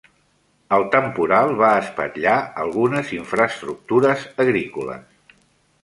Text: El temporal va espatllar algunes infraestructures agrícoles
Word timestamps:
El 0.77 0.85
temporal 0.95 1.53
va 1.59 1.69
espatllar 1.83 2.35
algunes 2.65 3.13
infraestructures 3.19 4.29
agrícoles 4.49 5.39